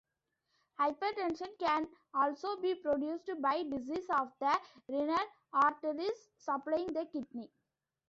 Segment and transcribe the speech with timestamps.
[0.79, 7.51] Hypertension can also be produced by diseases of the renal arteries supplying the kidney.